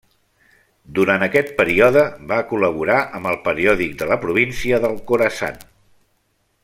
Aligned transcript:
Durant 0.99 1.25
aquest 1.25 1.51
període 1.59 2.03
va 2.31 2.39
col·laborar 2.53 2.97
amb 3.19 3.31
el 3.33 3.37
periòdic 3.49 3.95
de 4.01 4.09
la 4.13 4.19
província 4.25 4.81
del 4.87 4.99
Khorasan. 5.13 5.63